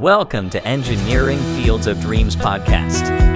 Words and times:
Welcome 0.00 0.50
to 0.50 0.66
Engineering 0.66 1.38
Fields 1.54 1.86
of 1.86 2.00
Dreams 2.00 2.34
podcast. 2.34 3.33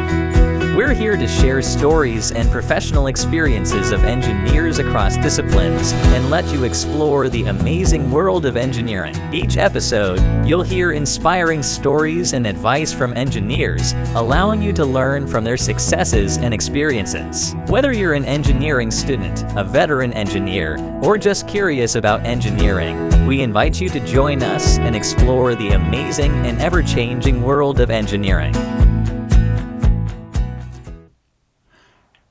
We're 0.79 0.95
here 0.95 1.17
to 1.17 1.27
share 1.27 1.61
stories 1.61 2.31
and 2.31 2.49
professional 2.53 3.09
experiences 3.09 3.91
of 3.91 4.05
engineers 4.05 4.79
across 4.79 5.17
disciplines 5.17 5.93
and 6.15 6.31
let 6.31 6.47
you 6.53 6.63
explore 6.63 7.29
the 7.29 7.47
amazing 7.47 8.09
world 8.13 8.47
of 8.47 8.57
engineering. 8.57 9.17
Each 9.35 9.57
episode, 9.57 10.21
you'll 10.47 10.63
hear 10.63 10.93
inspiring 10.93 11.65
stories 11.65 12.33
and 12.33 12.47
advice 12.47 12.93
from 12.93 13.17
engineers, 13.17 13.95
allowing 14.15 14.63
you 14.63 14.73
to 14.75 14.85
learn 14.85 15.27
from 15.27 15.43
their 15.43 15.57
successes 15.57 16.37
and 16.37 16.55
experiences. 16.55 17.57
Whether 17.67 17.93
you're 17.93 18.15
an 18.15 18.25
engineering 18.25 18.93
student, 18.93 19.43
a 19.57 19.65
veteran 19.65 20.13
engineer, 20.13 20.79
or 21.03 21.19
just 21.19 21.49
curious 21.49 21.97
about 21.97 22.25
engineering, 22.25 23.27
we 23.27 23.41
invite 23.41 23.81
you 23.81 23.89
to 23.89 23.99
join 24.07 24.45
us 24.45 24.79
and 24.79 24.95
explore 24.95 25.57
the 25.57 25.71
amazing 25.71 26.31
and 26.47 26.61
ever 26.61 26.85
changing 26.85 27.43
world 27.43 27.81
of 27.81 27.91
engineering. 27.91 28.55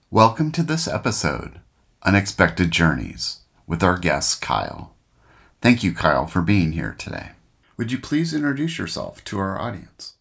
Welcome 0.09 0.53
to 0.53 0.63
this 0.63 0.87
episode, 0.87 1.59
Unexpected 2.03 2.71
Journeys, 2.71 3.41
with 3.67 3.83
our 3.83 3.97
guest 3.97 4.41
Kyle. 4.41 4.95
Thank 5.61 5.83
you, 5.83 5.93
Kyle, 5.93 6.25
for 6.25 6.41
being 6.41 6.71
here 6.71 6.95
today. 6.97 7.31
Would 7.75 7.91
you 7.91 7.99
please 7.99 8.33
introduce 8.33 8.77
yourself 8.77 9.21
to 9.25 9.37
our 9.37 9.59
audience? 9.59 10.13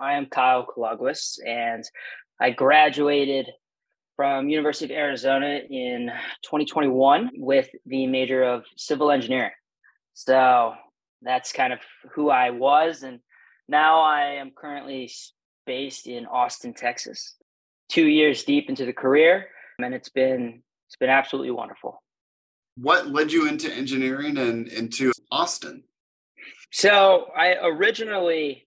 I 0.00 0.14
am 0.14 0.24
Kyle 0.24 0.64
Calaguas, 0.64 1.38
and 1.46 1.84
I 2.40 2.48
graduated 2.48 3.50
from 4.16 4.48
University 4.48 4.86
of 4.86 4.98
Arizona 4.98 5.60
in 5.68 6.10
2021 6.42 7.28
with 7.34 7.68
the 7.84 8.06
major 8.06 8.42
of 8.42 8.64
civil 8.78 9.10
engineering. 9.10 9.52
So 10.14 10.72
that's 11.20 11.52
kind 11.52 11.74
of 11.74 11.80
who 12.14 12.30
I 12.30 12.48
was, 12.48 13.02
and 13.02 13.20
now 13.68 14.00
I 14.00 14.36
am 14.36 14.52
currently 14.56 15.12
based 15.66 16.06
in 16.06 16.24
Austin, 16.24 16.72
Texas 16.72 17.34
two 17.90 18.06
years 18.06 18.44
deep 18.44 18.68
into 18.68 18.86
the 18.86 18.92
career, 18.92 19.48
and 19.78 19.94
it's 19.94 20.08
been 20.08 20.62
it's 20.86 20.96
been 20.96 21.10
absolutely 21.10 21.50
wonderful. 21.50 22.02
What 22.76 23.08
led 23.08 23.30
you 23.30 23.46
into 23.46 23.72
engineering 23.72 24.38
and 24.38 24.68
into 24.68 25.12
Austin? 25.30 25.82
So 26.72 27.26
I 27.36 27.56
originally 27.62 28.66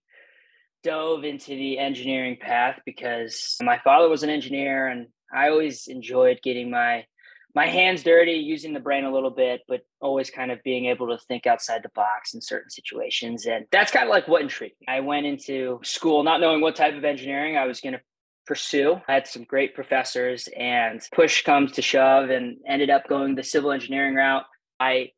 dove 0.82 1.24
into 1.24 1.50
the 1.50 1.78
engineering 1.78 2.36
path 2.40 2.78
because 2.84 3.56
my 3.62 3.78
father 3.82 4.08
was 4.08 4.22
an 4.22 4.30
engineer 4.30 4.88
and 4.88 5.08
I 5.34 5.48
always 5.48 5.88
enjoyed 5.88 6.40
getting 6.42 6.70
my 6.70 7.06
my 7.54 7.66
hands 7.66 8.02
dirty, 8.02 8.32
using 8.32 8.72
the 8.72 8.80
brain 8.80 9.04
a 9.04 9.12
little 9.12 9.30
bit, 9.30 9.60
but 9.68 9.82
always 10.00 10.28
kind 10.28 10.50
of 10.50 10.60
being 10.64 10.86
able 10.86 11.06
to 11.06 11.18
think 11.26 11.46
outside 11.46 11.82
the 11.84 11.88
box 11.90 12.34
in 12.34 12.40
certain 12.40 12.68
situations. 12.68 13.46
And 13.46 13.66
that's 13.70 13.92
kind 13.92 14.04
of 14.04 14.10
like 14.10 14.26
what 14.26 14.42
intrigued 14.42 14.74
me. 14.80 14.86
I 14.88 15.00
went 15.00 15.24
into 15.24 15.78
school 15.84 16.24
not 16.24 16.40
knowing 16.40 16.60
what 16.60 16.74
type 16.74 16.94
of 16.94 17.04
engineering 17.04 17.56
I 17.56 17.66
was 17.66 17.80
going 17.80 17.92
to 17.92 18.00
pursue. 18.46 19.00
I 19.08 19.14
had 19.14 19.26
some 19.26 19.44
great 19.44 19.74
professors, 19.74 20.48
and 20.56 21.00
push 21.14 21.42
comes 21.44 21.72
to 21.72 21.82
shove, 21.82 22.30
and 22.30 22.56
ended 22.66 22.90
up 22.90 23.08
going 23.08 23.34
the 23.34 23.42
civil 23.42 23.72
engineering 23.72 24.14
route. 24.14 24.44
I 24.80 25.10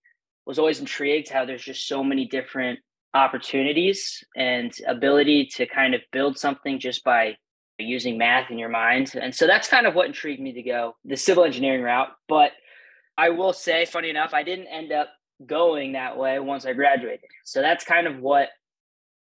was 0.46 0.58
always 0.58 0.80
intrigued 0.80 1.28
how 1.28 1.44
there's 1.44 1.64
just 1.64 1.88
so 1.88 2.04
many 2.04 2.27
different 2.27 2.78
opportunities 3.14 4.22
and 4.36 4.72
ability 4.86 5.47
to 5.56 5.66
kind 5.66 5.94
of 5.94 6.02
build 6.12 6.38
something 6.38 6.78
just 6.78 7.02
by 7.02 7.36
using 7.78 8.16
math 8.16 8.50
in 8.50 8.58
your 8.58 8.69
mind. 8.69 9.12
And 9.20 9.34
so 9.34 9.47
that's 9.47 9.69
kind 9.69 9.86
of 9.86 9.94
what 9.94 10.06
intrigued 10.06 10.41
me 10.41 10.52
to 10.52 10.62
go 10.62 10.97
the 11.04 11.16
civil 11.16 11.44
engineering 11.44 11.82
route. 11.82 12.08
But 12.28 12.52
I 13.19 13.30
will 13.30 13.52
say, 13.52 13.86
funny 13.86 14.10
enough, 14.10 14.34
I 14.34 14.42
didn't 14.42 14.69
end 14.69 14.92
up 14.92 15.08
going 15.44 15.92
that 15.92 16.16
way 16.16 16.38
once 16.38 16.64
I 16.64 16.72
graduated. 16.72 17.28
So 17.44 17.60
that's 17.60 17.84
kind 17.84 18.06
of 18.06 18.20
what 18.20 18.48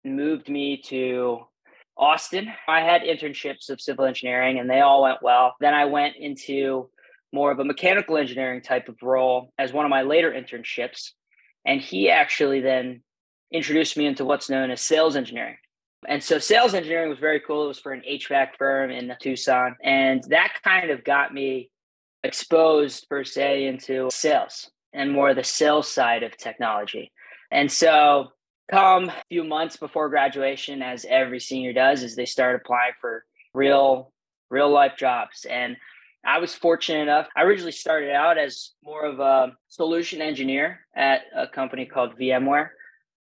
moved 0.03 0.49
me 0.49 0.81
to 0.85 1.41
Austin. 1.97 2.49
I 2.67 2.81
had 2.81 3.01
internships 3.01 3.69
of 3.69 3.81
civil 3.81 4.05
engineering 4.05 4.59
and 4.59 4.69
they 4.69 4.81
all 4.81 5.03
went 5.03 5.21
well. 5.21 5.55
Then 5.59 5.73
I 5.73 5.85
went 5.85 6.15
into 6.15 6.89
more 7.33 7.51
of 7.51 7.59
a 7.59 7.65
mechanical 7.65 8.17
engineering 8.17 8.61
type 8.61 8.87
of 8.87 8.95
role 9.01 9.51
as 9.57 9.73
one 9.73 9.85
of 9.85 9.89
my 9.89 10.03
later 10.03 10.31
internships. 10.31 11.11
And 11.65 11.81
he 11.81 12.09
actually 12.09 12.61
then 12.61 13.01
introduced 13.51 13.97
me 13.97 14.05
into 14.05 14.25
what's 14.25 14.49
known 14.49 14.71
as 14.71 14.81
sales 14.81 15.15
engineering. 15.15 15.57
And 16.07 16.23
so 16.23 16.39
sales 16.39 16.73
engineering 16.73 17.09
was 17.09 17.19
very 17.19 17.39
cool. 17.39 17.65
It 17.65 17.69
was 17.69 17.79
for 17.79 17.91
an 17.91 18.03
HVAC 18.07 18.49
firm 18.57 18.91
in 18.91 19.13
Tucson. 19.19 19.75
And 19.83 20.23
that 20.29 20.53
kind 20.63 20.91
of 20.91 21.03
got 21.03 21.33
me 21.33 21.69
exposed 22.23 23.07
per 23.09 23.23
se 23.23 23.65
into 23.65 24.09
sales 24.11 24.69
and 24.93 25.11
more 25.11 25.29
of 25.29 25.35
the 25.35 25.43
sales 25.43 25.87
side 25.87 26.23
of 26.23 26.37
technology. 26.37 27.11
And 27.51 27.71
so 27.71 28.29
come 28.69 29.09
a 29.09 29.23
few 29.29 29.43
months 29.43 29.77
before 29.77 30.09
graduation, 30.09 30.81
as 30.81 31.05
every 31.09 31.39
senior 31.39 31.73
does, 31.73 32.03
is 32.03 32.15
they 32.15 32.25
start 32.25 32.55
applying 32.55 32.93
for 32.99 33.23
real, 33.53 34.11
real 34.49 34.69
life 34.69 34.93
jobs. 34.97 35.45
And 35.49 35.77
I 36.25 36.39
was 36.39 36.53
fortunate 36.53 37.01
enough. 37.01 37.27
I 37.35 37.43
originally 37.43 37.71
started 37.71 38.11
out 38.11 38.37
as 38.37 38.71
more 38.83 39.05
of 39.05 39.19
a 39.19 39.53
solution 39.69 40.21
engineer 40.21 40.81
at 40.95 41.21
a 41.35 41.47
company 41.47 41.85
called 41.85 42.17
VMware. 42.19 42.69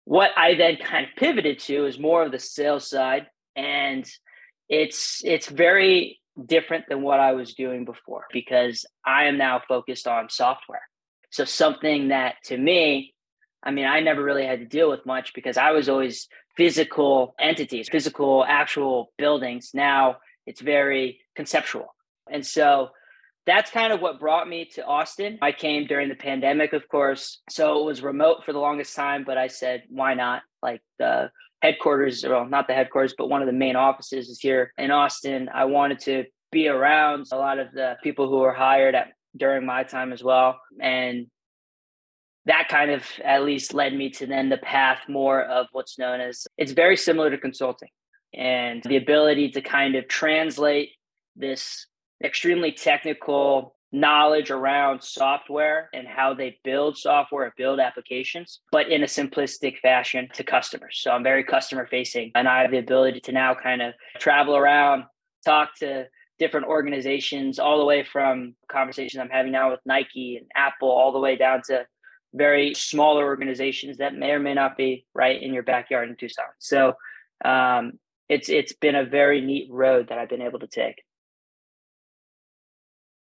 What 0.05 0.31
I 0.37 0.55
then 0.55 0.77
kind 0.77 1.07
of 1.07 1.17
pivoted 1.17 1.59
to 1.61 1.87
is 1.87 1.99
more 1.99 2.23
of 2.23 2.33
the 2.33 2.39
sales 2.39 2.89
side, 2.89 3.27
and 3.57 4.07
it's 4.69 5.23
it's 5.25 5.49
very 5.49 6.21
different 6.47 6.87
than 6.89 7.03
what 7.03 7.21
I 7.21 7.33
was 7.33 7.55
doing 7.55 7.85
before 7.85 8.25
because 8.33 8.85
I 9.07 9.25
am 9.25 9.39
now 9.39 9.63
focused 9.67 10.07
on 10.07 10.29
software. 10.29 10.83
So 11.31 11.45
something 11.45 12.09
that 12.09 12.37
to 12.47 12.59
me 12.59 13.14
I 13.65 13.71
mean, 13.71 13.87
I 13.87 14.01
never 14.01 14.23
really 14.23 14.47
had 14.47 14.61
to 14.61 14.67
deal 14.67 14.91
with 14.91 15.07
much 15.07 15.33
because 15.35 15.57
I 15.57 15.71
was 15.73 15.89
always 15.89 16.29
physical 16.57 17.35
entities, 17.41 17.89
physical, 17.89 18.45
actual 18.47 19.13
buildings. 19.17 19.71
Now 19.75 20.19
it's 20.47 20.61
very 20.61 21.21
conceptual. 21.35 21.95
And 22.31 22.45
so 22.47 22.91
that's 23.47 23.71
kind 23.71 23.93
of 23.93 24.01
what 24.01 24.21
brought 24.21 24.49
me 24.49 24.67
to 24.75 24.85
Austin. 24.85 25.39
I 25.43 25.53
came 25.53 25.87
during 25.87 26.09
the 26.09 26.15
pandemic, 26.15 26.73
of 26.73 26.89
course. 26.89 27.41
So 27.51 27.81
it 27.81 27.85
was 27.85 28.03
remote 28.03 28.45
for 28.45 28.53
the 28.53 28.59
longest 28.59 28.95
time, 28.95 29.25
but 29.25 29.37
I 29.37 29.49
said, 29.49 29.83
why 29.89 30.15
not? 30.15 30.43
Like 30.63 30.83
the 30.99 31.31
headquarters, 31.61 32.25
well, 32.27 32.47
not 32.47 32.69
the 32.69 32.75
headquarters, 32.75 33.15
but 33.17 33.29
one 33.29 33.43
of 33.43 33.47
the 33.47 33.53
main 33.53 33.77
offices 33.77 34.29
is 34.29 34.41
here 34.41 34.73
in 34.79 34.91
Austin. 34.91 35.51
I 35.53 35.65
wanted 35.67 36.01
to 36.01 36.25
be 36.53 36.69
around 36.69 37.27
a 37.33 37.37
lot 37.37 37.59
of 37.59 37.73
the 37.73 37.97
people 38.03 38.29
who 38.29 38.39
were 38.39 38.53
hired 38.53 38.95
at 38.95 39.09
during 39.37 39.67
my 39.67 39.83
time 39.83 40.13
as 40.13 40.23
well. 40.23 40.61
And 40.81 41.27
that 42.47 42.69
kind 42.69 42.91
of 42.91 43.05
at 43.25 43.45
least 43.45 43.75
led 43.75 43.95
me 43.95 44.11
to 44.11 44.27
then 44.27 44.49
the 44.49 44.59
path 44.59 45.01
more 45.09 45.43
of 45.43 45.67
what's 45.73 45.99
known 45.99 46.21
as 46.21 46.47
it's 46.59 46.73
very 46.73 46.97
similar 46.97 47.31
to 47.31 47.39
consulting 47.39 47.89
and 48.35 48.83
the 48.85 48.97
ability 48.97 49.51
to 49.51 49.61
kind 49.61 49.95
of 49.95 50.07
translate 50.09 50.91
this 51.37 51.87
extremely 52.23 52.73
technical 52.73 53.75
knowledge 53.93 54.51
around 54.51 55.03
software 55.03 55.89
and 55.95 56.07
how 56.09 56.35
they 56.35 56.59
build 56.65 56.99
software 56.99 57.45
and 57.45 57.53
build 57.57 57.79
applications, 57.79 58.61
but 58.73 58.89
in 58.91 59.05
a 59.05 59.07
simplistic 59.07 59.79
fashion 59.79 60.29
to 60.35 60.43
customers. 60.43 60.99
So 61.01 61.13
I'm 61.13 61.23
very 61.23 61.45
customer 61.45 61.87
facing 61.87 62.33
and 62.35 62.49
I 62.49 62.63
have 62.63 62.73
the 62.73 62.79
ability 62.79 63.21
to 63.21 63.33
now 63.33 63.55
kind 63.55 63.81
of 63.81 63.95
travel 64.19 64.57
around, 64.57 65.05
talk 65.45 65.77
to 65.79 66.09
different 66.41 66.67
organizations, 66.67 67.61
all 67.61 67.79
the 67.79 67.85
way 67.85 68.03
from 68.03 68.57
conversations 68.69 69.21
I'm 69.21 69.31
having 69.31 69.53
now 69.53 69.71
with 69.71 69.81
Nike 69.87 70.39
and 70.39 70.47
Apple, 70.57 70.91
all 70.91 71.13
the 71.13 71.21
way 71.21 71.37
down 71.37 71.63
to 71.67 71.87
very 72.35 72.75
smaller 72.75 73.25
organizations 73.25 73.99
that 73.99 74.15
may 74.15 74.33
or 74.33 74.41
may 74.41 74.55
not 74.55 74.77
be 74.77 75.07
right 75.15 75.41
in 75.41 75.55
your 75.55 75.63
backyard 75.63 76.11
in 76.11 76.17
Tucson. 76.17 76.45
So 76.59 76.95
um, 77.45 77.93
it's 78.29 78.49
it's 78.49 78.73
been 78.73 78.97
a 78.97 79.05
very 79.05 79.41
neat 79.41 79.71
road 79.71 80.09
that 80.09 80.19
I've 80.19 80.29
been 80.29 80.43
able 80.43 80.59
to 80.59 80.67
take. 80.67 81.03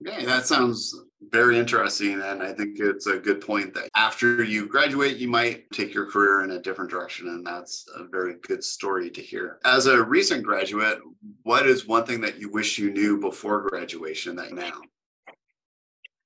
Yeah, 0.01 0.25
that 0.27 0.47
sounds 0.47 0.95
very 1.33 1.59
interesting. 1.59 2.21
And 2.21 2.41
I 2.41 2.53
think 2.53 2.79
it's 2.79 3.09
a 3.09 3.19
good 3.19 3.41
point 3.41 3.75
that 3.75 3.89
after 3.97 4.45
you 4.45 4.69
graduate, 4.69 5.17
you 5.17 5.27
might 5.27 5.69
take 5.73 5.93
your 5.93 6.07
career 6.07 6.45
in 6.45 6.53
a 6.53 6.61
different 6.61 6.91
direction. 6.91 7.29
And 7.29 7.45
that's 7.45 7.85
a 7.97 8.05
very 8.05 8.35
good 8.43 8.63
story 8.63 9.11
to 9.11 9.21
hear. 9.21 9.59
As 9.65 9.87
a 9.87 10.01
recent 10.01 10.45
graduate, 10.45 11.01
what 11.43 11.67
is 11.67 11.89
one 11.89 12.07
thing 12.07 12.21
that 12.21 12.39
you 12.39 12.49
wish 12.49 12.79
you 12.79 12.93
knew 12.93 13.19
before 13.19 13.69
graduation 13.69 14.37
that 14.37 14.53
now? 14.53 14.81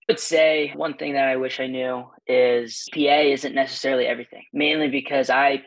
Would 0.09 0.19
say 0.19 0.73
one 0.75 0.95
thing 0.95 1.13
that 1.13 1.29
I 1.29 1.37
wish 1.37 1.61
I 1.61 1.69
knew 1.69 2.11
is 2.27 2.89
GPA 2.93 3.33
isn't 3.33 3.55
necessarily 3.55 4.07
everything, 4.07 4.45
mainly 4.53 4.89
because 4.89 5.31
I 5.31 5.63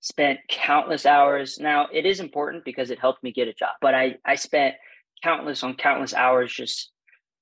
spent 0.00 0.40
countless 0.48 1.06
hours. 1.06 1.58
Now, 1.58 1.88
it 1.92 2.04
is 2.04 2.20
important 2.20 2.64
because 2.64 2.90
it 2.90 2.98
helped 2.98 3.22
me 3.22 3.32
get 3.32 3.48
a 3.48 3.52
job, 3.52 3.70
but 3.80 3.94
I, 3.94 4.16
I 4.24 4.34
spent 4.34 4.74
countless 5.22 5.62
on 5.62 5.74
countless 5.74 6.14
hours 6.14 6.52
just 6.52 6.90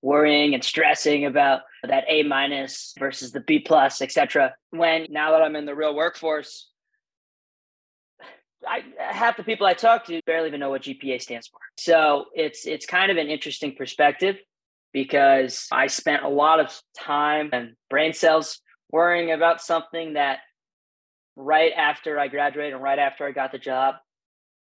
worrying 0.03 0.55
and 0.55 0.63
stressing 0.63 1.25
about 1.25 1.63
that 1.83 2.05
A 2.09 2.23
minus 2.23 2.95
versus 2.99 3.33
the 3.33 3.41
B 3.41 3.59
plus, 3.59 4.03
etc. 4.03 4.55
When 4.71 5.07
now 5.11 5.33
that 5.33 5.43
I'm 5.43 5.57
in 5.57 5.67
the 5.67 5.75
real 5.75 5.95
workforce, 5.95 6.71
I, 8.67 8.85
half 8.99 9.37
the 9.37 9.45
people 9.45 9.67
I 9.67 9.75
talk 9.75 10.07
to 10.07 10.21
barely 10.27 10.49
even 10.49 10.61
know 10.61 10.71
what 10.71 10.83
GPA 10.83 11.21
stands 11.21 11.49
for. 11.49 11.59
So 11.77 12.27
it's 12.35 12.67
it's 12.67 12.87
kind 12.87 13.11
of 13.11 13.17
an 13.17 13.29
interesting 13.29 13.75
perspective 13.77 14.37
because 14.97 15.69
I 15.71 15.89
spent 15.89 16.23
a 16.23 16.29
lot 16.31 16.59
of 16.59 16.75
time 16.97 17.51
and 17.53 17.75
brain 17.91 18.15
cells 18.15 18.63
worrying 18.91 19.31
about 19.31 19.61
something 19.61 20.15
that 20.15 20.39
right 21.37 21.71
after 21.77 22.19
I 22.19 22.29
graduated 22.29 22.73
and 22.73 22.83
right 22.83 22.99
after 22.99 23.27
I 23.27 23.33
got 23.33 23.53
the 23.53 23.59
job 23.59 23.97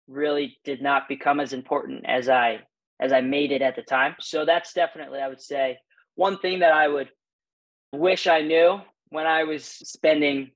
really 0.08 0.58
did 0.64 0.82
not 0.82 1.10
become 1.10 1.42
as 1.42 1.52
important 1.52 2.06
as 2.08 2.30
I 2.30 2.62
as 3.02 3.12
I 3.12 3.20
made 3.20 3.52
it 3.52 3.62
at 3.62 3.76
the 3.76 3.82
time. 3.82 4.16
So 4.22 4.46
that's 4.46 4.72
definitely 4.72 5.20
I 5.20 5.28
would 5.28 5.42
say 5.42 5.78
one 6.16 6.38
thing 6.38 6.60
that 6.60 6.72
I 6.72 6.88
would 6.88 7.10
wish 7.92 8.26
I 8.26 8.44
knew 8.44 8.80
when 9.10 9.28
I 9.28 9.44
was 9.44 9.66
spending 9.66 10.52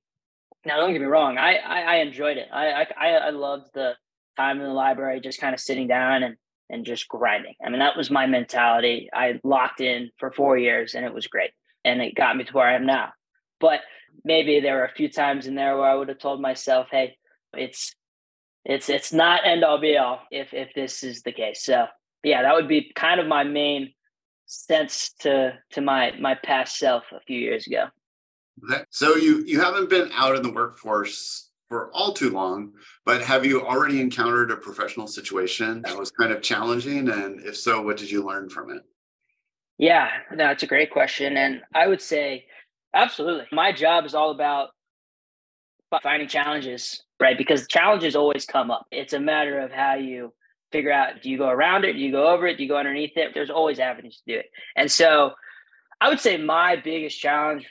now 0.66 0.78
don't 0.78 0.94
get 0.94 1.02
me 1.02 1.08
wrong, 1.08 1.38
I 1.38 1.58
I, 1.58 1.80
I 1.82 1.96
enjoyed 1.96 2.38
it. 2.38 2.48
I, 2.54 2.88
I 2.98 3.10
I 3.10 3.30
loved 3.32 3.68
the 3.74 3.96
time 4.38 4.62
in 4.62 4.66
the 4.66 4.72
library, 4.72 5.20
just 5.20 5.42
kind 5.42 5.54
of 5.54 5.60
sitting 5.60 5.90
down 5.90 6.24
and 6.24 6.38
and 6.70 6.86
just 6.86 7.08
grinding. 7.08 7.56
I 7.66 7.70
mean, 7.70 7.80
that 7.80 7.98
was 7.98 8.12
my 8.12 8.26
mentality. 8.26 9.10
I 9.14 9.40
locked 9.44 9.82
in 9.82 10.10
for 10.18 10.32
four 10.32 10.58
years 10.58 10.96
and 10.96 11.06
it 11.06 11.14
was 11.14 11.28
great. 11.28 11.52
And 11.86 12.02
it 12.02 12.16
got 12.16 12.36
me 12.36 12.44
to 12.44 12.54
where 12.54 12.68
I 12.68 12.76
am 12.76 12.86
now. 12.86 13.14
But 13.60 13.82
maybe 14.24 14.60
there 14.60 14.76
were 14.76 14.86
a 14.86 14.94
few 14.94 15.10
times 15.10 15.48
in 15.48 15.56
there 15.56 15.78
where 15.78 15.90
I 15.90 15.96
would 15.96 16.10
have 16.10 16.20
told 16.20 16.42
myself, 16.42 16.88
hey, 16.92 17.18
it's 17.54 17.96
it's 18.66 18.90
it's 18.90 19.14
not 19.14 19.46
end 19.46 19.64
all 19.64 19.80
be 19.80 19.98
all 19.98 20.20
if 20.30 20.54
if 20.54 20.74
this 20.76 21.04
is 21.04 21.22
the 21.22 21.32
case. 21.32 21.64
So 21.64 21.86
yeah, 22.24 22.42
that 22.42 22.54
would 22.54 22.68
be 22.68 22.92
kind 22.96 23.20
of 23.20 23.28
my 23.28 23.44
main 23.44 23.94
sense 24.46 25.14
to 25.22 25.58
to 25.72 25.82
my 25.82 26.14
my 26.20 26.36
past 26.36 26.78
self 26.78 27.04
a 27.14 27.22
few 27.22 27.40
years 27.40 27.66
ago. 27.68 27.86
Okay. 28.66 28.84
So 28.90 29.16
you 29.16 29.44
you 29.46 29.62
haven't 29.62 29.90
been 29.90 30.10
out 30.14 30.36
in 30.36 30.42
the 30.42 30.52
workforce 30.52 31.47
for 31.70 31.92
all 31.94 32.14
too 32.14 32.30
long, 32.30 32.74
but 33.06 33.22
have 33.22 33.46
you 33.46 33.66
already 33.66 34.00
encountered 34.00 34.52
a 34.52 34.58
professional 34.58 35.08
situation 35.08 35.82
that 35.82 35.98
was 35.98 36.12
kind 36.12 36.32
of 36.32 36.42
challenging? 36.42 37.10
And 37.10 37.42
if 37.42 37.58
so, 37.58 37.82
what 37.82 37.98
did 37.98 38.10
you 38.10 38.26
learn 38.26 38.50
from 38.50 38.72
it? 38.72 38.84
Yeah, 39.78 40.10
that's 40.36 40.64
a 40.64 40.68
great 40.68 40.92
question. 40.92 41.38
And 41.38 41.62
I 41.76 41.88
would 41.88 42.02
say, 42.02 42.46
absolutely. 42.94 43.46
My 43.52 43.72
job 43.72 44.06
is 44.06 44.16
all 44.16 44.32
about 44.32 44.70
finding 46.02 46.28
challenges, 46.28 47.04
right? 47.20 47.38
Because 47.38 47.68
challenges 47.68 48.16
always 48.16 48.46
come 48.46 48.72
up. 48.72 48.88
It's 48.92 49.14
a 49.14 49.20
matter 49.20 49.60
of 49.60 49.72
how 49.72 49.96
you 49.96 50.34
figure 50.72 50.92
out 50.92 51.22
do 51.22 51.30
you 51.30 51.38
go 51.38 51.48
around 51.48 51.86
it? 51.86 51.94
Do 51.94 52.00
you 52.00 52.12
go 52.12 52.28
over 52.28 52.48
it? 52.48 52.58
Do 52.58 52.64
you 52.64 52.70
go 52.70 52.78
underneath 52.78 53.16
it? 53.16 53.32
There's 53.34 53.50
always 53.50 53.80
avenues 53.80 54.22
to 54.26 54.34
do 54.34 54.40
it. 54.40 54.48
And 54.76 54.92
so 54.92 55.34
I 56.02 56.10
would 56.10 56.20
say 56.20 56.38
my 56.38 56.76
biggest 56.76 57.20
challenge 57.20 57.68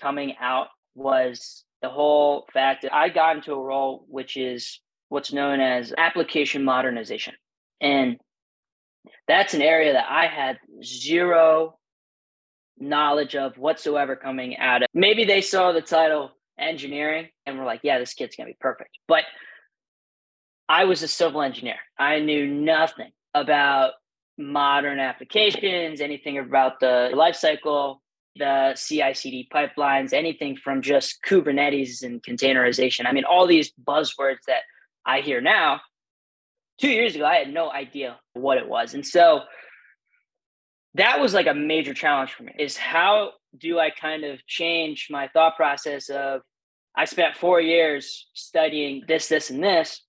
coming 0.00 0.34
out 0.40 0.68
was 0.94 1.63
the 1.84 1.90
whole 1.90 2.46
fact 2.50 2.80
that 2.80 2.94
I 2.94 3.10
got 3.10 3.36
into 3.36 3.52
a 3.52 3.62
role 3.62 4.06
which 4.08 4.38
is 4.38 4.80
what's 5.10 5.34
known 5.34 5.60
as 5.60 5.92
application 5.98 6.64
modernization. 6.64 7.34
And 7.78 8.16
that's 9.28 9.52
an 9.52 9.60
area 9.60 9.92
that 9.92 10.06
I 10.08 10.26
had 10.26 10.56
zero 10.82 11.78
knowledge 12.78 13.36
of 13.36 13.58
whatsoever 13.58 14.16
coming 14.16 14.56
out 14.56 14.82
of. 14.82 14.88
Maybe 14.94 15.26
they 15.26 15.42
saw 15.42 15.72
the 15.72 15.82
title 15.82 16.30
engineering 16.58 17.28
and 17.44 17.58
were 17.58 17.66
like, 17.66 17.80
yeah, 17.82 17.98
this 17.98 18.14
kid's 18.14 18.34
going 18.34 18.46
to 18.46 18.54
be 18.54 18.58
perfect. 18.58 18.96
But 19.06 19.24
I 20.66 20.84
was 20.84 21.02
a 21.02 21.08
civil 21.08 21.42
engineer. 21.42 21.76
I 21.98 22.20
knew 22.20 22.46
nothing 22.46 23.10
about 23.34 23.92
modern 24.38 25.00
applications, 25.00 26.00
anything 26.00 26.38
about 26.38 26.80
the 26.80 27.10
life 27.14 27.36
cycle, 27.36 28.00
the 28.36 28.74
CI 28.76 29.14
CD 29.14 29.48
pipelines, 29.52 30.12
anything 30.12 30.56
from 30.56 30.82
just 30.82 31.22
Kubernetes 31.22 32.02
and 32.02 32.22
containerization. 32.22 33.06
I 33.06 33.12
mean, 33.12 33.24
all 33.24 33.46
these 33.46 33.72
buzzwords 33.86 34.42
that 34.46 34.62
I 35.06 35.20
hear 35.20 35.40
now. 35.40 35.80
Two 36.80 36.88
years 36.88 37.14
ago, 37.14 37.24
I 37.24 37.36
had 37.36 37.52
no 37.52 37.70
idea 37.70 38.18
what 38.32 38.58
it 38.58 38.68
was. 38.68 38.94
And 38.94 39.06
so 39.06 39.42
that 40.94 41.20
was 41.20 41.34
like 41.34 41.46
a 41.46 41.54
major 41.54 41.94
challenge 41.94 42.32
for 42.32 42.42
me 42.42 42.52
is 42.58 42.76
how 42.76 43.32
do 43.58 43.78
I 43.78 43.90
kind 43.90 44.24
of 44.24 44.44
change 44.46 45.08
my 45.10 45.28
thought 45.28 45.56
process 45.56 46.08
of 46.08 46.40
I 46.96 47.04
spent 47.04 47.36
four 47.36 47.60
years 47.60 48.28
studying 48.34 49.02
this, 49.06 49.28
this, 49.28 49.50
and 49.50 49.62
this. 49.62 50.02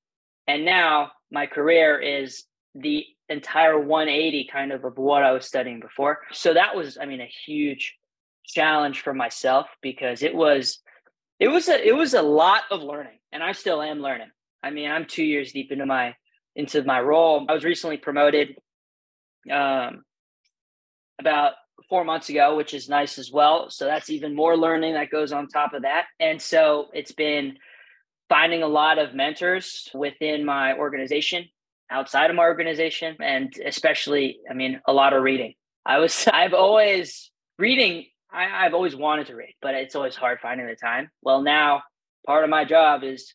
And 0.47 0.65
now 0.65 1.11
my 1.31 1.47
career 1.47 1.99
is 1.99 2.45
the 2.75 3.05
entire 3.29 3.79
180 3.79 4.47
kind 4.51 4.71
of 4.71 4.85
of 4.85 4.97
what 4.97 5.23
I 5.23 5.31
was 5.31 5.45
studying 5.45 5.79
before. 5.79 6.19
So 6.31 6.53
that 6.53 6.75
was, 6.75 6.97
I 6.99 7.05
mean, 7.05 7.21
a 7.21 7.31
huge 7.45 7.95
challenge 8.47 9.01
for 9.01 9.13
myself 9.13 9.67
because 9.81 10.23
it 10.23 10.35
was 10.35 10.79
it 11.39 11.47
was 11.47 11.67
a 11.69 11.87
it 11.87 11.95
was 11.95 12.13
a 12.13 12.21
lot 12.21 12.63
of 12.71 12.81
learning 12.81 13.19
and 13.31 13.43
I 13.43 13.51
still 13.51 13.81
am 13.81 13.99
learning. 13.99 14.29
I 14.63 14.71
mean, 14.71 14.89
I'm 14.89 15.05
2 15.05 15.23
years 15.23 15.51
deep 15.51 15.71
into 15.71 15.85
my 15.85 16.15
into 16.55 16.83
my 16.83 16.99
role. 17.01 17.45
I 17.49 17.53
was 17.53 17.63
recently 17.63 17.97
promoted 17.97 18.55
um 19.51 20.03
about 21.19 21.53
4 21.89 22.03
months 22.03 22.29
ago, 22.29 22.55
which 22.55 22.73
is 22.73 22.89
nice 22.89 23.17
as 23.17 23.31
well. 23.31 23.69
So 23.69 23.85
that's 23.85 24.09
even 24.09 24.35
more 24.35 24.57
learning 24.57 24.93
that 24.93 25.11
goes 25.11 25.31
on 25.31 25.47
top 25.47 25.73
of 25.73 25.83
that. 25.83 26.05
And 26.19 26.41
so 26.41 26.87
it's 26.93 27.11
been 27.11 27.57
finding 28.29 28.63
a 28.63 28.67
lot 28.67 28.97
of 28.97 29.13
mentors 29.13 29.89
within 29.93 30.45
my 30.45 30.73
organization, 30.77 31.45
outside 31.91 32.29
of 32.29 32.35
my 32.35 32.43
organization, 32.43 33.15
and 33.21 33.53
especially, 33.63 34.39
I 34.49 34.53
mean, 34.53 34.81
a 34.87 34.93
lot 34.93 35.13
of 35.13 35.21
reading. 35.21 35.53
I 35.85 35.99
was, 35.99 36.27
I've 36.33 36.53
always, 36.53 37.29
reading 37.57 38.05
I, 38.35 38.65
I've 38.65 38.73
always 38.73 38.95
wanted 38.95 39.27
to 39.27 39.35
read, 39.35 39.55
but 39.61 39.75
it's 39.75 39.95
always 39.95 40.15
hard 40.15 40.39
finding 40.41 40.67
the 40.67 40.75
time. 40.75 41.09
Well, 41.21 41.41
now 41.41 41.83
part 42.25 42.43
of 42.43 42.49
my 42.49 42.65
job 42.65 43.03
is 43.03 43.33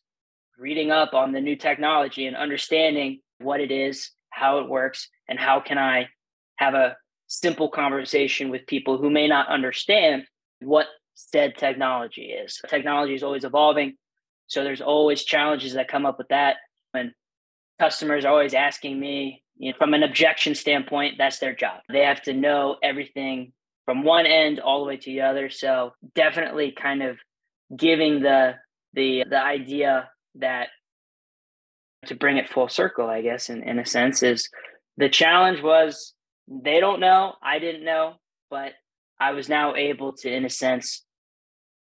reading 0.59 0.91
up 0.91 1.13
on 1.13 1.31
the 1.31 1.41
new 1.41 1.55
technology 1.55 2.27
and 2.27 2.35
understanding 2.35 3.19
what 3.39 3.59
it 3.59 3.71
is, 3.71 4.11
how 4.29 4.59
it 4.59 4.69
works, 4.69 5.09
and 5.27 5.39
how 5.39 5.59
can 5.59 5.79
I 5.79 6.07
have 6.57 6.75
a 6.75 6.95
simple 7.27 7.69
conversation 7.69 8.49
with 8.49 8.67
people 8.67 8.97
who 8.97 9.09
may 9.09 9.27
not 9.27 9.47
understand 9.47 10.25
what 10.59 10.85
said 11.15 11.55
technology 11.57 12.25
is. 12.25 12.61
Technology 12.67 13.15
is 13.15 13.23
always 13.23 13.43
evolving. 13.43 13.95
So 14.47 14.63
there's 14.63 14.81
always 14.81 15.23
challenges 15.23 15.73
that 15.73 15.87
come 15.87 16.05
up 16.05 16.17
with 16.17 16.27
that. 16.27 16.57
And 16.93 17.13
customers 17.79 18.25
are 18.25 18.31
always 18.31 18.53
asking 18.53 18.99
me, 18.99 19.43
you 19.57 19.71
know, 19.71 19.77
from 19.77 19.93
an 19.93 20.03
objection 20.03 20.53
standpoint, 20.53 21.15
that's 21.17 21.39
their 21.39 21.55
job. 21.55 21.81
They 21.89 22.03
have 22.03 22.21
to 22.23 22.33
know 22.33 22.77
everything 22.83 23.53
from 23.91 24.03
one 24.03 24.25
end 24.25 24.61
all 24.61 24.79
the 24.79 24.87
way 24.87 24.95
to 24.95 25.11
the 25.11 25.19
other. 25.19 25.49
So 25.49 25.91
definitely 26.15 26.71
kind 26.71 27.03
of 27.03 27.17
giving 27.75 28.21
the 28.21 28.53
the 28.93 29.25
the 29.29 29.37
idea 29.37 30.09
that 30.35 30.69
to 32.05 32.15
bring 32.15 32.37
it 32.37 32.49
full 32.49 32.69
circle, 32.69 33.09
I 33.09 33.21
guess, 33.21 33.49
in, 33.49 33.63
in 33.63 33.79
a 33.79 33.85
sense, 33.85 34.23
is 34.23 34.49
the 34.95 35.09
challenge 35.09 35.61
was 35.61 36.13
they 36.47 36.79
don't 36.79 37.01
know, 37.01 37.33
I 37.43 37.59
didn't 37.59 37.83
know, 37.83 38.13
but 38.49 38.71
I 39.19 39.31
was 39.31 39.49
now 39.49 39.75
able 39.75 40.13
to, 40.13 40.33
in 40.33 40.45
a 40.45 40.49
sense, 40.49 41.03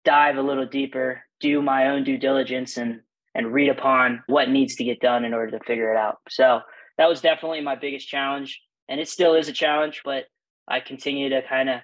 dive 0.06 0.38
a 0.38 0.42
little 0.42 0.66
deeper, 0.66 1.20
do 1.40 1.60
my 1.60 1.88
own 1.88 2.04
due 2.04 2.16
diligence 2.16 2.78
and 2.78 3.00
and 3.34 3.52
read 3.52 3.68
upon 3.68 4.22
what 4.28 4.48
needs 4.48 4.76
to 4.76 4.84
get 4.84 5.00
done 5.00 5.26
in 5.26 5.34
order 5.34 5.58
to 5.58 5.64
figure 5.66 5.92
it 5.92 5.98
out. 5.98 6.16
So 6.30 6.60
that 6.96 7.08
was 7.08 7.20
definitely 7.20 7.60
my 7.60 7.76
biggest 7.76 8.08
challenge. 8.08 8.58
And 8.88 8.98
it 8.98 9.08
still 9.10 9.34
is 9.34 9.48
a 9.48 9.52
challenge, 9.52 10.00
but 10.06 10.24
I 10.66 10.80
continue 10.80 11.28
to 11.28 11.42
kind 11.46 11.68
of 11.68 11.80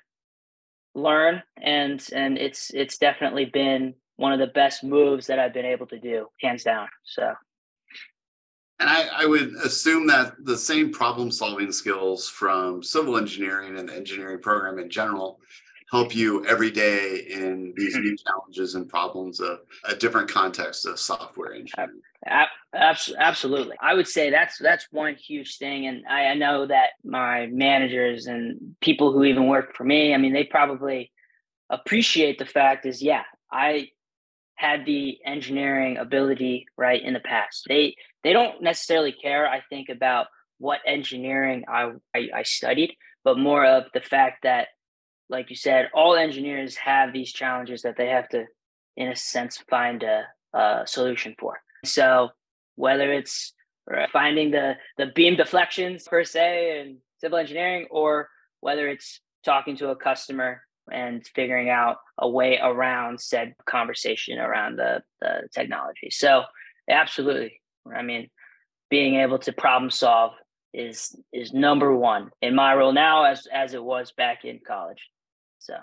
learn 0.95 1.43
and 1.61 2.07
and 2.13 2.39
it's 2.39 2.71
it's 2.73 2.99
definitely 2.99 3.47
been 3.47 3.95
one 4.17 4.33
of 4.33 4.39
the 4.39 4.47
best 4.47 4.85
moves 4.85 5.27
that 5.27 5.39
I've 5.39 5.53
been 5.53 5.65
able 5.65 5.87
to 5.89 5.99
do, 5.99 6.29
hands 6.41 6.63
down. 6.63 6.89
So 7.05 7.33
and 8.81 8.89
I, 8.91 9.23
I, 9.23 9.27
would 9.27 9.55
assume 9.65 10.07
that 10.09 10.35
the 10.45 10.57
same 10.57 10.93
problem 10.93 11.31
solving 11.31 11.71
skills 11.71 12.29
from 12.29 12.83
civil 12.83 13.17
engineering 13.17 13.79
and 13.79 13.89
the 13.89 13.95
engineering 13.95 14.41
program 14.41 14.79
in 14.79 14.91
general 14.91 15.41
help 15.95 16.15
you 16.15 16.45
every 16.47 16.71
day 16.71 17.27
in 17.31 17.73
these 17.77 17.95
new 17.95 18.03
mm-hmm. 18.03 18.27
challenges 18.27 18.75
and 18.75 18.89
problems 18.89 19.41
of 19.41 19.61
a 19.85 19.95
different 19.95 20.29
context 20.29 20.87
of 20.87 20.99
software 20.99 21.55
engineering. 21.55 22.01
Absolutely, 22.75 23.77
I 23.81 23.95
would 23.95 24.09
say 24.09 24.31
that's 24.31 24.59
that's 24.59 24.87
one 24.91 25.15
huge 25.15 25.59
thing, 25.59 25.87
and 25.87 26.05
I, 26.11 26.27
I 26.27 26.35
know 26.35 26.67
that 26.67 26.91
my 27.05 27.47
managers 27.47 28.27
and 28.27 28.77
people 28.81 29.13
who 29.13 29.25
even 29.25 29.47
work 29.47 29.77
for 29.77 29.85
me, 29.85 30.15
I 30.15 30.17
mean, 30.17 30.33
they 30.33 30.45
probably 30.45 31.13
appreciate 31.71 32.39
the 32.39 32.47
fact 32.47 32.87
is, 32.87 33.03
yeah, 33.03 33.23
I 33.53 33.91
had 34.57 34.87
the 34.87 35.19
engineering 35.25 35.99
ability 35.99 36.67
right 36.77 37.03
in 37.03 37.13
the 37.13 37.21
past. 37.21 37.67
They 37.69 37.95
they 38.23 38.33
don't 38.33 38.63
necessarily 38.63 39.13
care, 39.13 39.47
I 39.47 39.63
think, 39.69 39.89
about 39.91 40.27
what 40.59 40.81
engineering 40.87 41.65
I, 41.69 41.93
I, 42.15 42.29
I 42.35 42.43
studied, 42.43 42.97
but 43.23 43.39
more 43.39 43.67
of 43.67 43.85
the 43.93 44.01
fact 44.01 44.45
that 44.45 44.69
like 45.29 45.51
you 45.51 45.57
said, 45.57 45.89
all 45.95 46.15
engineers 46.17 46.77
have 46.77 47.13
these 47.13 47.33
challenges 47.33 47.83
that 47.83 47.97
they 47.97 48.09
have 48.09 48.29
to, 48.31 48.45
in 48.97 49.09
a 49.09 49.17
sense, 49.17 49.63
find 49.69 50.03
a, 50.03 50.25
a 50.53 50.83
solution 50.87 51.35
for. 51.39 51.59
So 51.85 52.31
whether 52.77 53.13
it's 53.13 53.53
uh, 53.93 54.07
finding 54.13 54.51
the 54.51 54.75
the 54.97 55.07
beam 55.15 55.37
deflections 55.37 56.07
per 56.09 56.25
se 56.25 56.81
in 56.81 56.99
civil 57.19 57.39
engineering, 57.39 57.87
or 57.91 58.29
whether 58.61 58.89
it's 58.89 59.21
talking 59.45 59.77
to 59.77 59.91
a 59.91 59.97
customer 59.97 60.63
and 60.91 61.27
figuring 61.35 61.71
out 61.71 61.97
a 62.19 62.29
way 62.29 62.59
around 62.63 63.21
said 63.21 63.55
conversation 63.67 64.39
around 64.39 64.77
the, 64.77 65.03
the 65.21 65.49
technology. 65.53 66.11
So 66.11 66.45
absolutely. 66.89 67.61
I 67.95 68.03
mean, 68.03 68.29
being 68.91 69.17
able 69.17 69.39
to 69.41 69.53
problem 69.53 69.91
solve 69.91 70.33
is 70.73 71.17
is 71.33 71.53
number 71.53 71.95
one 71.95 72.31
in 72.43 72.55
my 72.55 72.75
role 72.75 72.93
now 72.93 73.25
as 73.25 73.47
as 73.53 73.75
it 73.75 73.83
was 73.83 74.13
back 74.13 74.45
in 74.45 74.61
college. 74.67 75.09
So 75.65 75.79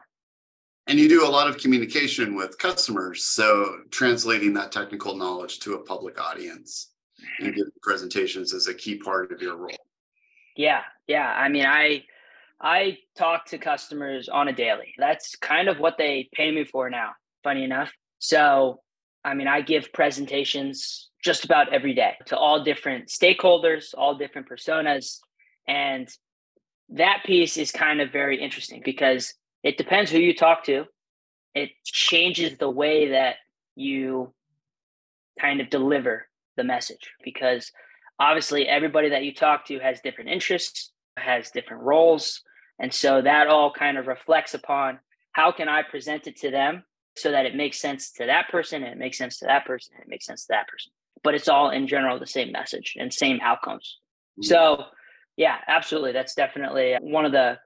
And 0.86 1.00
you 1.00 1.10
do 1.10 1.26
a 1.26 1.28
lot 1.28 1.48
of 1.48 1.58
communication 1.58 2.36
with 2.36 2.58
customers. 2.60 3.26
So 3.26 3.80
translating 3.90 4.54
that 4.54 4.72
technical 4.72 5.16
knowledge 5.16 5.60
to 5.62 5.74
a 5.74 5.84
public 5.84 6.22
audience 6.22 6.92
and 7.40 7.56
giving 7.56 7.72
presentations 7.82 8.54
is 8.54 8.68
a 8.68 8.74
key 8.74 8.98
part 8.98 9.32
of 9.32 9.42
your 9.42 9.58
role. 9.58 9.72
Yeah. 10.56 10.82
Yeah. 11.08 11.28
I 11.28 11.50
mean, 11.50 11.66
I, 11.66 12.04
I 12.62 13.00
talk 13.18 13.46
to 13.48 13.58
customers 13.58 14.30
on 14.30 14.50
a 14.50 14.54
daily. 14.54 14.94
That's 15.00 15.36
kind 15.36 15.68
of 15.68 15.80
what 15.80 15.98
they 15.98 16.30
pay 16.34 16.52
me 16.52 16.64
for 16.64 16.90
now, 16.92 17.12
funny 17.44 17.64
enough. 17.64 17.92
So, 18.20 18.82
I 19.26 19.34
mean, 19.34 19.48
I 19.48 19.62
give 19.62 19.92
presentations 19.94 21.10
just 21.24 21.44
about 21.44 21.74
every 21.74 21.96
day 21.96 22.18
to 22.28 22.38
all 22.38 22.64
different 22.64 23.08
stakeholders, 23.08 23.96
all 23.98 24.16
different 24.16 24.48
personas. 24.48 25.18
And 25.68 26.08
that 26.90 27.24
piece 27.26 27.58
is 27.58 27.72
kind 27.72 28.02
of 28.02 28.12
very 28.12 28.40
interesting 28.40 28.82
because 28.84 29.34
it 29.64 29.78
depends 29.78 30.12
who 30.12 30.20
you 30.20 30.36
talk 30.36 30.64
to. 30.66 30.86
It 31.54 31.72
changes 31.86 32.58
the 32.58 32.70
way 32.70 33.10
that 33.10 33.36
you 33.76 34.34
kind 35.40 35.62
of 35.62 35.70
deliver 35.70 36.28
the 36.58 36.64
message 36.64 37.12
because 37.24 37.72
obviously 38.20 38.68
everybody 38.68 39.10
that 39.10 39.24
you 39.24 39.34
talk 39.34 39.66
to 39.68 39.80
has 39.80 40.02
different 40.02 40.30
interests, 40.30 40.92
has 41.18 41.52
different 41.52 41.84
roles. 41.84 42.42
And 42.80 42.94
so 42.94 43.22
that 43.22 43.48
all 43.48 43.72
kind 43.72 43.98
of 43.98 44.08
reflects 44.08 44.54
upon 44.54 45.00
how 45.34 45.52
can 45.52 45.70
I 45.70 45.84
present 45.84 46.28
it 46.28 46.38
to 46.38 46.52
them 46.52 46.84
so 47.18 47.32
that 47.32 47.46
it 47.46 47.56
makes 47.56 47.80
sense 47.80 48.12
to 48.14 48.26
that 48.26 48.50
person 48.50 48.84
and 48.84 48.94
it 48.94 48.98
makes 48.98 49.18
sense 49.18 49.40
to 49.40 49.46
that 49.46 49.66
person 49.66 49.96
and 49.96 50.04
it 50.04 50.10
makes 50.10 50.26
sense 50.26 50.46
to 50.46 50.54
that 50.54 50.68
person. 50.68 50.92
But 51.24 51.36
it's 51.36 51.48
all 51.48 51.70
in 51.70 51.88
general 51.88 52.20
the 52.20 52.28
same 52.28 52.52
message 52.52 52.96
and 52.98 53.14
same 53.14 53.40
outcomes. 53.42 54.00
Mm-hmm. 54.40 54.48
So 54.48 54.86
yeah, 55.38 55.58
absolutely. 55.68 56.12
That's 56.14 56.36
definitely 56.36 56.96
one 57.02 57.26
of 57.26 57.32
the 57.32 57.58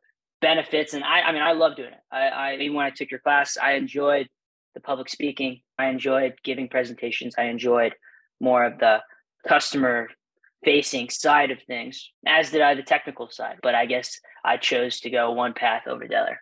benefits. 0.42 0.94
And 0.94 1.04
I, 1.04 1.22
I 1.22 1.32
mean, 1.32 1.42
I 1.42 1.54
love 1.54 1.75
doing 1.75 1.94
it. 1.94 2.00
I, 2.12 2.27
I 2.27 2.54
even 2.56 2.75
when 2.75 2.86
I 2.86 2.92
took 2.92 3.12
your 3.12 3.20
class, 3.20 3.58
I 3.62 3.74
enjoyed 3.74 4.27
the 4.74 4.82
public 4.82 5.10
speaking. 5.10 5.62
I 5.77 5.88
enjoyed 5.88 6.36
giving 6.44 6.68
presentations. 6.68 7.36
I 7.38 7.44
enjoyed 7.44 7.94
more 8.39 8.65
of 8.65 8.80
the 8.80 9.01
customer 9.48 10.10
facing 10.63 11.10
side 11.10 11.51
of 11.51 11.62
things, 11.68 12.12
as 12.25 12.50
did 12.50 12.62
I 12.62 12.74
the 12.74 12.84
technical 12.84 13.30
side. 13.30 13.58
But 13.62 13.75
I 13.75 13.86
guess 13.86 14.20
I 14.44 14.58
chose 14.58 15.00
to 15.01 15.10
go 15.10 15.32
one 15.32 15.54
path 15.54 15.84
over 15.88 16.08
the 16.08 16.15
other. 16.15 16.39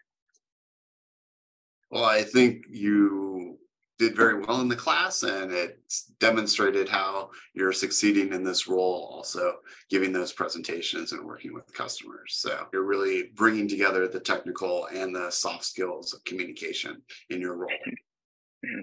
Well, 1.91 2.05
I 2.05 2.23
think 2.23 2.63
you 2.69 3.59
did 3.99 4.15
very 4.15 4.39
well 4.39 4.61
in 4.61 4.67
the 4.67 4.75
class 4.75 5.23
and 5.23 5.51
it 5.51 5.79
demonstrated 6.19 6.89
how 6.89 7.29
you're 7.53 7.71
succeeding 7.71 8.33
in 8.33 8.43
this 8.43 8.67
role 8.67 9.09
also 9.13 9.55
giving 9.89 10.11
those 10.11 10.33
presentations 10.33 11.11
and 11.11 11.25
working 11.25 11.53
with 11.53 11.73
customers 11.73 12.35
so 12.35 12.65
you're 12.73 12.85
really 12.85 13.31
bringing 13.35 13.67
together 13.67 14.07
the 14.07 14.19
technical 14.19 14.87
and 14.93 15.15
the 15.15 15.29
soft 15.29 15.63
skills 15.63 16.13
of 16.13 16.23
communication 16.23 17.01
in 17.29 17.39
your 17.39 17.55
role 17.55 17.69
mm-hmm. 17.69 18.81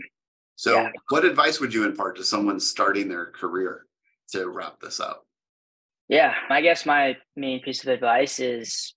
so 0.57 0.75
yeah. 0.75 0.91
what 1.09 1.25
advice 1.25 1.61
would 1.61 1.75
you 1.75 1.85
impart 1.85 2.17
to 2.17 2.25
someone 2.25 2.61
starting 2.61 3.09
their 3.09 3.27
career 3.27 3.87
to 4.29 4.49
wrap 4.49 4.79
this 4.81 5.01
up 5.01 5.27
yeah 6.09 6.35
i 6.49 6.61
guess 6.61 6.87
my 6.87 7.17
main 7.37 7.61
piece 7.61 7.83
of 7.83 7.89
advice 7.89 8.39
is 8.39 8.95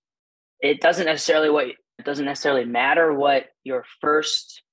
it 0.60 0.80
doesn't 0.80 1.06
necessarily 1.06 1.50
what 1.50 1.66
it 1.66 2.04
doesn't 2.04 2.24
necessarily 2.24 2.64
matter 2.64 3.12
what 3.12 3.46
your 3.62 3.84
first 4.00 4.63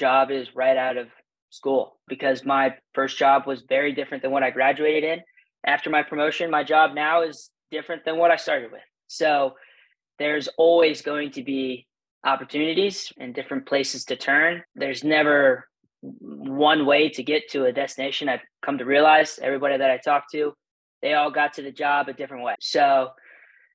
job 0.00 0.32
is 0.32 0.56
right 0.56 0.76
out 0.76 0.96
of 0.96 1.06
school 1.50 2.00
because 2.08 2.44
my 2.44 2.74
first 2.94 3.18
job 3.18 3.46
was 3.46 3.62
very 3.68 3.92
different 3.92 4.22
than 4.22 4.32
what 4.32 4.42
I 4.42 4.50
graduated 4.50 5.04
in. 5.04 5.18
After 5.64 5.90
my 5.90 6.02
promotion, 6.02 6.50
my 6.50 6.64
job 6.64 6.94
now 6.94 7.22
is 7.22 7.50
different 7.70 8.04
than 8.04 8.16
what 8.16 8.30
I 8.30 8.36
started 8.36 8.72
with. 8.72 8.80
So 9.06 9.54
there's 10.18 10.48
always 10.56 11.02
going 11.02 11.30
to 11.32 11.42
be 11.42 11.86
opportunities 12.24 13.12
and 13.18 13.34
different 13.34 13.66
places 13.66 14.04
to 14.06 14.16
turn. 14.16 14.62
There's 14.74 15.04
never 15.04 15.68
one 16.02 16.86
way 16.86 17.10
to 17.10 17.22
get 17.22 17.50
to 17.50 17.66
a 17.66 17.72
destination. 17.72 18.28
I've 18.28 18.40
come 18.64 18.78
to 18.78 18.84
realize 18.84 19.38
everybody 19.42 19.76
that 19.76 19.90
I 19.90 19.98
talk 19.98 20.24
to, 20.32 20.54
they 21.02 21.14
all 21.14 21.30
got 21.30 21.54
to 21.54 21.62
the 21.62 21.72
job 21.72 22.08
a 22.08 22.12
different 22.12 22.44
way. 22.44 22.54
So 22.60 23.10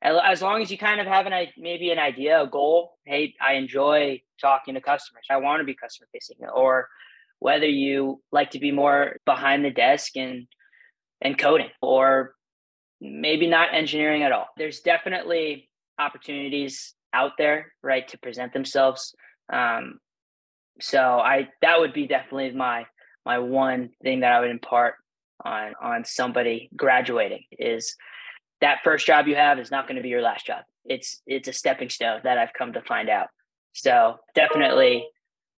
as 0.01 0.41
long 0.41 0.61
as 0.61 0.71
you 0.71 0.77
kind 0.77 1.01
of 1.01 1.07
have 1.07 1.25
an 1.25 1.47
maybe 1.57 1.91
an 1.91 1.99
idea, 1.99 2.41
a 2.41 2.47
goal. 2.47 2.97
Hey, 3.05 3.33
I 3.41 3.53
enjoy 3.53 4.21
talking 4.39 4.75
to 4.75 4.81
customers. 4.81 5.25
I 5.29 5.37
want 5.37 5.61
to 5.61 5.65
be 5.65 5.75
customer 5.75 6.07
facing, 6.11 6.37
or 6.47 6.89
whether 7.39 7.67
you 7.67 8.21
like 8.31 8.51
to 8.51 8.59
be 8.59 8.71
more 8.71 9.17
behind 9.25 9.65
the 9.65 9.71
desk 9.71 10.15
and 10.15 10.47
and 11.21 11.37
coding, 11.37 11.69
or 11.81 12.35
maybe 13.01 13.47
not 13.47 13.73
engineering 13.73 14.23
at 14.23 14.31
all. 14.31 14.47
There's 14.57 14.81
definitely 14.81 15.69
opportunities 15.97 16.93
out 17.13 17.31
there, 17.37 17.73
right, 17.81 18.07
to 18.09 18.17
present 18.17 18.53
themselves. 18.53 19.15
Um, 19.51 19.99
so 20.81 20.99
I 20.99 21.49
that 21.61 21.79
would 21.79 21.93
be 21.93 22.07
definitely 22.07 22.51
my 22.51 22.85
my 23.25 23.39
one 23.39 23.89
thing 24.03 24.19
that 24.19 24.31
I 24.31 24.41
would 24.41 24.51
impart 24.51 24.95
on 25.43 25.73
on 25.81 26.05
somebody 26.05 26.69
graduating 26.75 27.43
is 27.51 27.95
that 28.65 28.79
first 28.83 29.05
job 29.05 29.27
you 29.27 29.35
have 29.35 29.59
is 29.59 29.69
not 29.69 29.87
going 29.87 29.97
to 29.97 30.01
be 30.01 30.09
your 30.09 30.23
last 30.23 30.47
job. 30.47 30.63
It's 30.85 31.21
it's 31.27 31.47
a 31.47 31.53
stepping 31.53 31.89
stone 31.89 32.21
that 32.23 32.39
I've 32.39 32.53
come 32.57 32.73
to 32.73 32.81
find 32.81 33.09
out. 33.09 33.27
So 33.73 34.17
definitely 34.33 35.07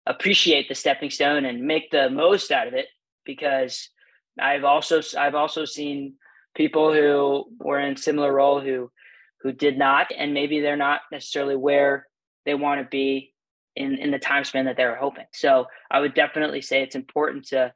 appreciate 0.07 0.67
the 0.67 0.73
stepping 0.73 1.11
stone 1.11 1.45
and 1.45 1.67
make 1.67 1.91
the 1.91 2.09
most 2.09 2.51
out 2.51 2.67
of 2.67 2.73
it 2.73 2.87
because 3.23 3.89
I've 4.39 4.63
also 4.63 5.03
I've 5.19 5.35
also 5.35 5.65
seen 5.65 6.15
people 6.55 6.93
who 6.93 7.45
were 7.59 7.79
in 7.79 7.95
similar 7.95 8.33
role 8.33 8.59
who 8.59 8.89
who 9.41 9.51
did 9.51 9.77
not 9.77 10.07
and 10.17 10.33
maybe 10.33 10.59
they're 10.59 10.75
not 10.75 11.01
necessarily 11.11 11.55
where 11.55 12.07
they 12.43 12.55
want 12.55 12.81
to 12.81 12.87
be 12.87 13.35
in 13.75 13.99
in 13.99 14.09
the 14.09 14.17
time 14.17 14.43
span 14.43 14.65
that 14.65 14.77
they 14.77 14.85
were 14.85 14.95
hoping. 14.95 15.25
So 15.31 15.67
I 15.91 15.99
would 15.99 16.15
definitely 16.15 16.61
say 16.61 16.81
it's 16.81 16.95
important 16.95 17.49
to 17.49 17.71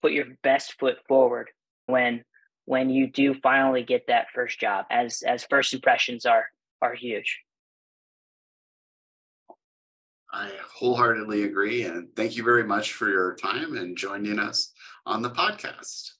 put 0.00 0.12
your 0.12 0.24
best 0.42 0.80
foot 0.80 0.96
forward 1.06 1.50
when 1.84 2.24
when 2.70 2.88
you 2.88 3.08
do 3.08 3.34
finally 3.42 3.82
get 3.82 4.06
that 4.06 4.28
first 4.32 4.60
job 4.60 4.86
as 4.92 5.22
as 5.22 5.44
first 5.50 5.74
impressions 5.74 6.24
are 6.24 6.46
are 6.80 6.94
huge. 6.94 7.40
I 10.32 10.52
wholeheartedly 10.76 11.42
agree 11.42 11.82
and 11.82 12.14
thank 12.14 12.36
you 12.36 12.44
very 12.44 12.62
much 12.62 12.92
for 12.92 13.08
your 13.08 13.34
time 13.34 13.76
and 13.76 13.96
joining 13.96 14.38
us 14.38 14.72
on 15.04 15.20
the 15.20 15.30
podcast. 15.30 16.12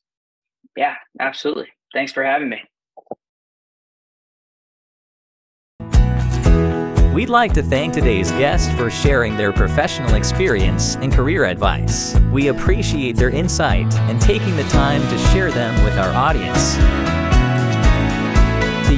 Yeah 0.77 0.97
absolutely. 1.21 1.69
Thanks 1.95 2.13
for 2.13 2.25
having 2.25 2.49
me 2.49 2.61
We'd 7.21 7.29
like 7.29 7.53
to 7.53 7.63
thank 7.63 7.93
today's 7.93 8.31
guest 8.31 8.73
for 8.79 8.89
sharing 8.89 9.37
their 9.37 9.53
professional 9.53 10.15
experience 10.15 10.97
and 10.97 11.13
career 11.13 11.45
advice. 11.45 12.19
We 12.33 12.49
appreciate 12.49 13.17
their 13.17 13.29
insight 13.29 13.95
and 14.09 14.19
taking 14.19 14.57
the 14.57 14.65
time 14.71 15.03
to 15.03 15.19
share 15.27 15.51
them 15.51 15.85
with 15.85 15.99
our 15.99 16.15
audience. 16.15 17.20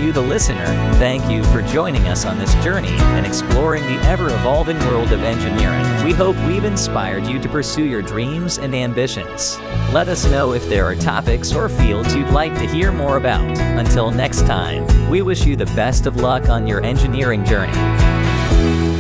You, 0.03 0.11
the 0.11 0.21
listener, 0.21 0.67
thank 0.95 1.31
you 1.31 1.45
for 1.45 1.63
joining 1.63 2.09
us 2.09 2.25
on 2.25 2.37
this 2.37 2.53
journey 2.57 2.89
and 2.89 3.25
exploring 3.25 3.85
the 3.85 4.03
ever 4.09 4.27
evolving 4.35 4.77
world 4.81 5.13
of 5.13 5.23
engineering. 5.23 6.05
We 6.05 6.13
hope 6.13 6.35
we've 6.45 6.65
inspired 6.65 7.25
you 7.25 7.39
to 7.39 7.49
pursue 7.49 7.85
your 7.85 8.03
dreams 8.03 8.59
and 8.59 8.75
ambitions. 8.75 9.61
Let 9.93 10.09
us 10.09 10.29
know 10.29 10.55
if 10.55 10.69
there 10.69 10.87
are 10.87 10.97
topics 10.97 11.53
or 11.53 11.69
fields 11.69 12.17
you'd 12.17 12.31
like 12.31 12.53
to 12.55 12.67
hear 12.67 12.91
more 12.91 13.17
about. 13.17 13.57
Until 13.79 14.11
next 14.11 14.41
time, 14.41 15.09
we 15.09 15.23
wish 15.23 15.47
you 15.47 15.55
the 15.55 15.67
best 15.67 16.07
of 16.07 16.17
luck 16.17 16.49
on 16.49 16.67
your 16.67 16.85
engineering 16.85 17.45
journey. 17.45 18.92